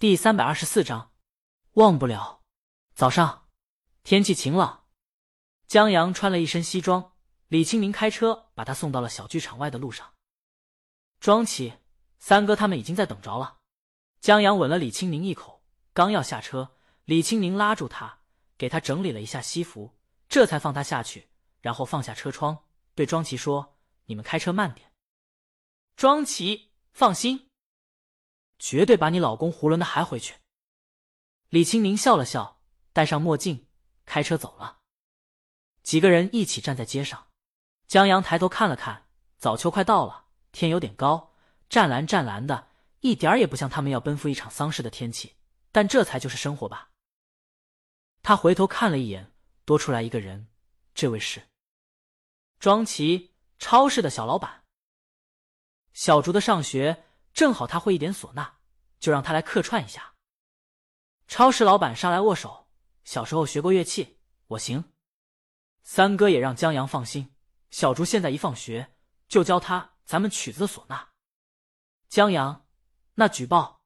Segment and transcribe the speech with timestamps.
[0.00, 1.12] 第三百二十四章，
[1.72, 2.42] 忘不了。
[2.94, 3.48] 早上，
[4.02, 4.86] 天气晴朗，
[5.66, 7.12] 江阳穿了一身西装，
[7.48, 10.14] 李清明开车把他送到了小剧场外的路上。
[11.20, 11.74] 庄启、
[12.18, 13.58] 三哥他们已经在等着了。
[14.22, 15.62] 江阳吻了李清明一口，
[15.92, 18.20] 刚要下车，李清明拉住他，
[18.56, 19.98] 给他整理了一下西服，
[20.30, 21.28] 这才放他下去，
[21.60, 22.64] 然后放下车窗，
[22.94, 23.76] 对庄琪说
[24.08, 24.94] ：“你们开车慢点。”
[25.94, 27.49] 庄琪，放心。
[28.60, 30.34] 绝对把你老公囫囵的还回去。
[31.48, 32.60] 李清明笑了笑，
[32.92, 33.66] 戴上墨镜，
[34.04, 34.80] 开车走了。
[35.82, 37.28] 几个人一起站在街上，
[37.88, 41.34] 江阳抬头看了看，早秋快到了，天有点高，
[41.70, 42.68] 湛蓝湛蓝的，
[43.00, 45.34] 一点也不像他们要奔赴一场丧事的天气。
[45.72, 46.90] 但这才就是生活吧。
[48.22, 49.32] 他回头看了一眼，
[49.64, 50.48] 多出来一个人，
[50.94, 51.48] 这位是
[52.58, 54.64] 庄奇，超市的小老板。
[55.94, 57.06] 小竹的上学。
[57.32, 58.54] 正好他会一点唢呐，
[58.98, 60.14] 就让他来客串一下。
[61.26, 62.68] 超市老板上来握手，
[63.04, 64.18] 小时候学过乐器，
[64.48, 64.92] 我行。
[65.82, 67.34] 三哥也让江阳放心，
[67.70, 68.94] 小竹现在一放学
[69.28, 71.08] 就教他咱们曲子的唢呐。
[72.08, 72.66] 江阳，
[73.14, 73.80] 那举报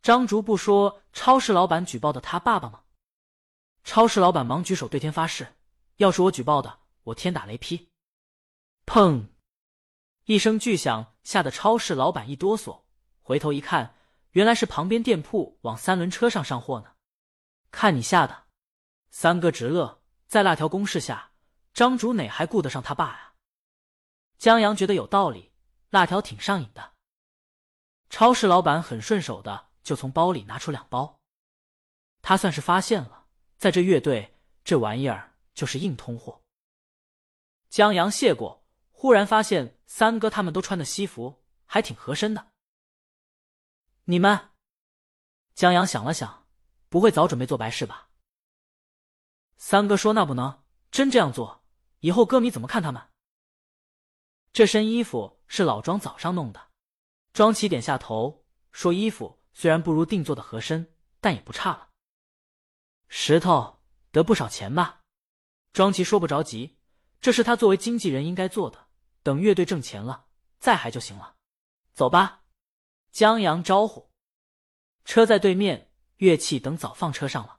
[0.00, 2.84] 张竹不说超市老板举报的他爸爸吗？
[3.82, 5.56] 超市老板忙举手对天发誓，
[5.96, 7.90] 要是我举报的，我天打雷劈！
[8.86, 9.26] 砰！
[10.26, 12.82] 一声巨响，吓得超市老板一哆嗦，
[13.22, 13.94] 回头一看，
[14.32, 16.94] 原来是旁边店铺往三轮车上上货呢。
[17.70, 18.46] 看你吓的，
[19.08, 21.30] 三哥直乐，在那条公式下，
[21.72, 23.34] 张主哪还顾得上他爸呀？
[24.36, 25.52] 江阳觉得有道理，
[25.90, 26.94] 辣条挺上瘾的。
[28.10, 31.20] 超市老板很顺手的就从包里拿出两包，
[32.20, 33.26] 他算是发现了，
[33.58, 36.42] 在这乐队这玩意儿就是硬通货。
[37.68, 38.65] 江阳谢过。
[39.06, 42.48] 忽然发现三哥他们都穿的西服还挺合身的。
[44.06, 44.50] 你们，
[45.54, 46.44] 江阳想了想，
[46.88, 48.08] 不会早准备做白事吧？
[49.58, 51.62] 三哥说：“那不能，真这样做，
[52.00, 53.00] 以后歌迷怎么看他们？”
[54.52, 56.70] 这身衣服是老庄早上弄的。
[57.32, 61.90] 庄奇点下头说：“衣服虽然不如定做的合身，但也不差了。”
[63.06, 65.02] 石头得不少钱吧？
[65.72, 66.76] 庄奇说：“不着急，
[67.20, 68.84] 这是他作为经纪人应该做的。”
[69.26, 70.28] 等乐队挣钱了
[70.60, 71.34] 再还就行了，
[71.92, 72.44] 走吧。
[73.10, 74.08] 江阳招呼，
[75.04, 77.58] 车在对面，乐器等早放车上了，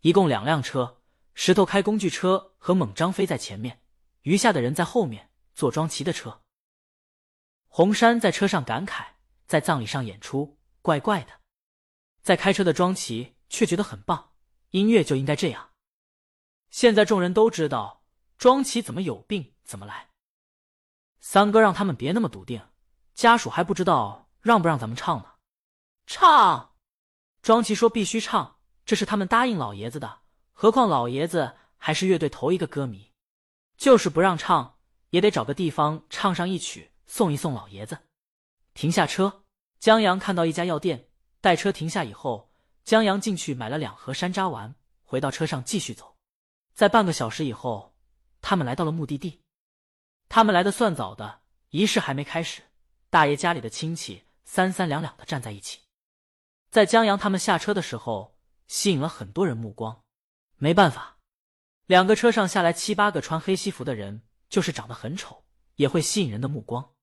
[0.00, 1.00] 一共两辆车。
[1.32, 3.82] 石头开工具车和猛张飞在前面，
[4.20, 6.42] 余下的人在后面坐庄奇的车。
[7.68, 9.12] 红山在车上感慨，
[9.46, 11.40] 在葬礼上演出怪怪的，
[12.20, 14.34] 在开车的庄奇却觉得很棒，
[14.72, 15.70] 音乐就应该这样。
[16.68, 18.04] 现在众人都知道
[18.36, 20.11] 庄奇怎么有病怎么来。
[21.22, 22.60] 三哥让他们别那么笃定，
[23.14, 25.34] 家属还不知道让不让咱们唱呢。
[26.04, 26.74] 唱，
[27.40, 30.22] 庄奇说必须唱，这是他们答应老爷子的。
[30.50, 33.12] 何况老爷子还是乐队头一个歌迷，
[33.76, 34.78] 就是不让唱，
[35.10, 37.96] 也得找个地方唱上一曲，送一送老爷子。
[38.74, 39.44] 停下车，
[39.78, 41.08] 江阳看到一家药店，
[41.40, 42.52] 待车停下以后，
[42.82, 46.16] 江阳进去买了两盒山楂丸，回到车上继续走。
[46.74, 47.94] 在半个小时以后，
[48.40, 49.40] 他们来到了目的地。
[50.34, 52.62] 他们来的算早的，仪式还没开始，
[53.10, 55.80] 大爷家里的亲戚三三两两的站在一起。
[56.70, 60.04] 在江阳他们下车的时候，吸引了很多人目光。
[60.56, 61.18] 没办法，
[61.84, 65.44] 两个车上下来七八个穿黑西服的人，就是长得很丑，
[65.74, 66.94] 也会吸引人的目光。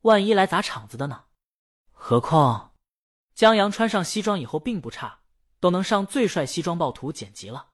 [0.00, 1.26] 万一来砸场子的呢？
[1.92, 2.74] 何况
[3.32, 5.20] 江阳穿上西装以后并不差，
[5.60, 7.68] 都能上最帅西装暴徒剪辑了。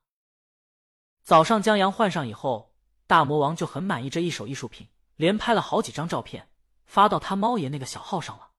[1.22, 2.72] 早上江阳换上以后。
[3.12, 6.49] 大魔王就很满意这一手艺术品，连拍了好几张照片，
[6.87, 8.53] 发到他猫爷那个小号上了。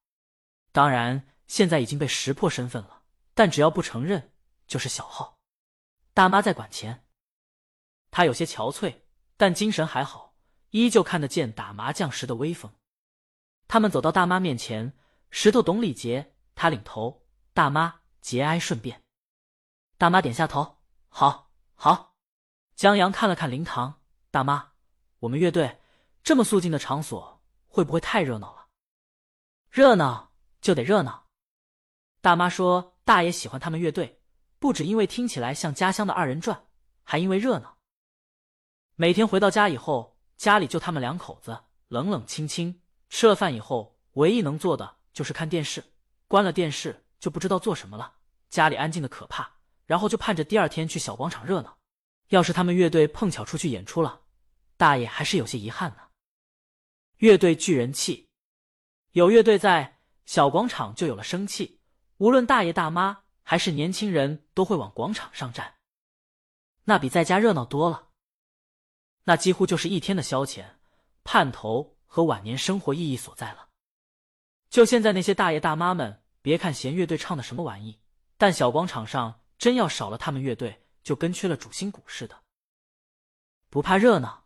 [0.71, 3.01] 当然，现在已经被识破身份了，
[3.33, 4.31] 但只要不承认，
[4.67, 5.39] 就是小号。
[6.13, 7.03] 大妈在管钱，
[8.11, 8.97] 他有些憔悴，
[9.37, 10.35] 但精神还好，
[10.69, 12.71] 依旧看得见打麻将时的威风。
[13.67, 14.95] 他们走到大妈面前，
[15.31, 17.25] 石头懂礼节，他领头，
[17.55, 19.01] 大妈节哀顺变。
[19.97, 20.77] 大妈点下头，
[21.07, 22.13] 好，好。
[22.75, 24.01] 江阳看了看灵堂。
[24.33, 24.71] 大妈，
[25.19, 25.79] 我们乐队
[26.23, 28.65] 这么肃静的场所会不会太热闹了？
[29.69, 31.27] 热闹就得热闹。
[32.19, 34.19] 大妈说：“大爷喜欢他们乐队，
[34.57, 36.65] 不止因为听起来像家乡的二人转，
[37.03, 37.77] 还因为热闹。
[38.95, 42.81] 每天回到家以后，家里就他们两口子，冷冷清清。
[43.09, 45.83] 吃了饭以后，唯一能做的就是看电视。
[46.27, 48.15] 关了电视就不知道做什么了，
[48.49, 49.57] 家里安静的可怕。
[49.85, 51.77] 然后就盼着第二天去小广场热闹。
[52.29, 54.21] 要是他们乐队碰巧出去演出了。”
[54.83, 56.09] 大爷还是有些遗憾呢。
[57.19, 58.27] 乐队聚人气，
[59.13, 61.79] 有乐队在，小广场就有了生气。
[62.17, 65.75] 无论大爷大妈还是年轻人，都会往广场上站。
[66.83, 68.09] 那比在家热闹多了。
[69.23, 70.65] 那几乎就是一天的消遣、
[71.23, 73.69] 盼头和晚年生活意义所在了。
[74.69, 78.01] 就现在那些大爷大妈们，别看嫌乐队唱的什么玩意，
[78.35, 82.43] 但小广场上真要少了他们乐队，就跟缺了主心骨似的。
[83.69, 84.42] 不怕热闹？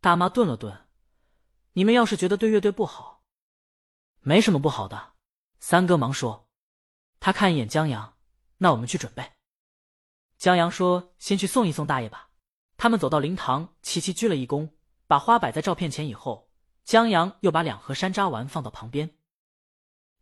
[0.00, 0.86] 大妈顿了顿，
[1.74, 3.22] 你们要是觉得对乐队不好，
[4.20, 5.12] 没什么不好的。
[5.58, 6.48] 三哥忙说，
[7.20, 8.16] 他看一眼江阳，
[8.56, 9.32] 那我们去准备。
[10.38, 12.30] 江阳说：“先去送一送大爷吧。”
[12.78, 14.70] 他们走到灵堂，齐齐鞠了一躬，
[15.06, 16.50] 把花摆在照片前以后，
[16.82, 19.18] 江阳又把两盒山楂丸放到旁边。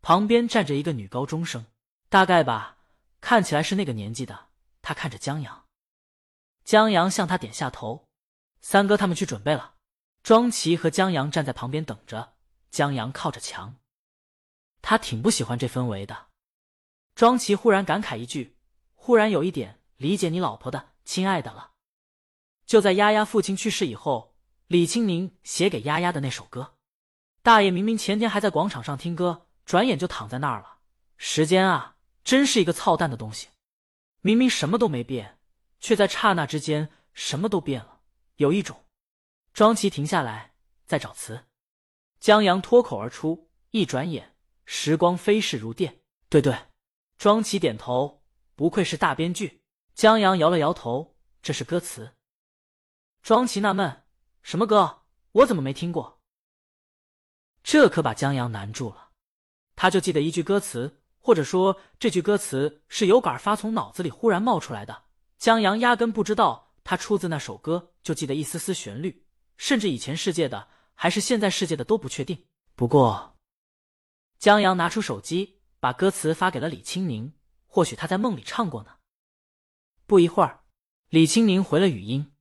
[0.03, 1.67] 旁边站着一个女高中生，
[2.09, 2.79] 大概吧，
[3.21, 4.49] 看起来是那个年纪的。
[4.83, 5.67] 他看着江阳，
[6.65, 8.08] 江阳向他点下头。
[8.61, 9.75] 三哥他们去准备了。
[10.23, 12.35] 庄奇和江阳站在旁边等着。
[12.71, 13.77] 江阳靠着墙，
[14.83, 16.27] 他挺不喜欢这氛围的。
[17.15, 18.57] 庄奇忽然感慨一句
[18.95, 21.73] ：“忽然有一点。”理解你老婆的，亲爱的了。
[22.67, 24.37] 就在丫丫父亲去世以后，
[24.69, 26.77] 李青宁写给丫丫的那首歌。
[27.43, 30.79] 大爷明明前天还在广场上听歌，转眼就躺在那儿了。
[31.17, 33.49] 时间啊，真是一个操蛋的东西。
[34.21, 35.39] 明明什么都没变，
[35.81, 37.98] 却在刹那之间什么都变了。
[38.39, 38.85] 有一种，
[39.53, 40.55] 庄琪停下来
[40.87, 41.47] 在找词，
[42.21, 43.51] 江阳脱口而出。
[43.71, 46.01] 一转眼，时光飞逝如电。
[46.29, 46.57] 对对，
[47.19, 48.23] 庄琪点头，
[48.55, 49.63] 不愧是大编剧。
[49.93, 52.15] 江阳摇了摇头，这是歌词。
[53.23, 54.05] 庄奇纳闷
[54.41, 55.03] ：“什么歌？
[55.33, 56.23] 我怎么没听过？”
[57.65, 59.11] 这可把江阳难住了。
[59.75, 65.07] 他就记得一句歌词，或者说这句歌词是有感而发从脑子里忽然冒出来的。
[65.39, 69.27] 江阳压根不知道他出自那首歌，就记得一丝丝旋律，
[69.59, 72.47] 甚至以前世界的还是现在世界的都不确定。
[72.75, 73.37] 不过，
[74.39, 77.35] 江阳拿出手机，把歌词发给了李青宁，
[77.67, 78.93] 或许他在梦里唱过呢。
[80.07, 80.65] 不一会儿，
[81.11, 82.33] 李青宁回了语音。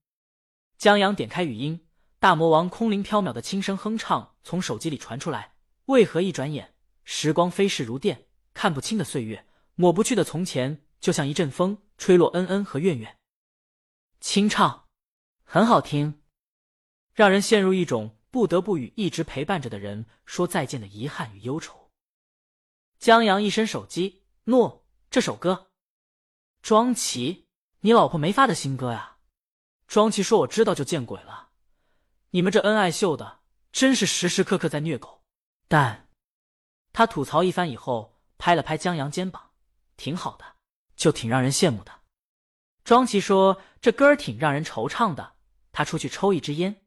[0.77, 1.85] 江阳点开语音，
[2.17, 5.55] 大魔王空灵飘渺的轻声哼唱从手机里传出来。
[5.87, 6.73] 为何一转眼，
[7.03, 9.45] 时光飞逝如电，看不清的岁月，
[9.75, 13.13] 抹不去的从前，就像一阵风吹落恩恩和怨怨。
[14.19, 14.87] 清唱，
[15.43, 16.21] 很好听，
[17.13, 21.91] 让人陷入一种不得不与一直陪伴着的人说再见的遗憾与忧愁。
[22.99, 25.71] 江阳一伸手机，诺，这首歌，
[26.61, 27.47] 庄奇。
[27.81, 29.17] 你老婆没发的新歌呀？
[29.87, 31.49] 庄琪说：“我知道，就见鬼了！
[32.31, 33.41] 你们这恩爱秀的，
[33.71, 35.23] 真是时时刻刻在虐狗。”
[35.69, 36.09] 但
[36.91, 39.51] 他吐槽一番以后，拍了拍江阳肩膀
[39.95, 40.55] ：“挺好的，
[40.95, 42.01] 就挺让人羡慕的。”
[42.87, 45.33] 庄奇说：“这歌儿挺让人惆怅的。”
[45.73, 46.83] 他出去抽一支烟。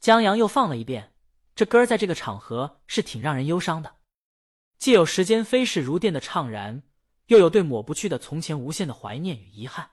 [0.00, 1.12] 江阳又放了一遍
[1.54, 3.98] ：“这歌儿在这个场合是挺让人忧伤的，
[4.80, 6.82] 既有时间飞逝如电的怅然，
[7.26, 9.90] 又有对抹不去的从前无限的怀念与遗憾。”